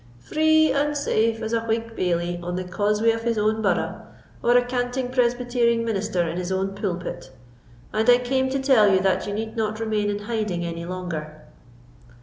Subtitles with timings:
[0.25, 4.01] "Free and safe as a Whig bailie on the causeway of his own borough,
[4.41, 7.29] or a canting Presbyterian minister in his own pulpit;
[7.93, 11.43] and I came to tell you that you need not remain in hiding any longer."